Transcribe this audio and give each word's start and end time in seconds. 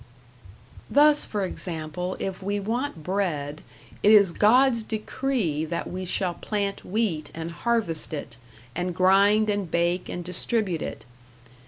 Thus, 0.89 1.25
for 1.25 1.43
example, 1.45 2.17
if 2.19 2.41
we 2.41 2.59
want 2.59 3.03
bread, 3.03 3.61
it 4.01 4.11
is 4.11 4.31
God's 4.31 4.81
decree 4.81 5.63
that 5.65 5.87
we 5.87 6.05
shall 6.05 6.33
plant 6.33 6.83
wheat 6.83 7.29
and 7.35 7.51
harvest 7.51 8.11
it, 8.11 8.37
and 8.75 8.95
grind 8.95 9.47
and 9.47 9.69
bake 9.69 10.09
and 10.09 10.23
distribute 10.23 10.81
it. 10.81 11.05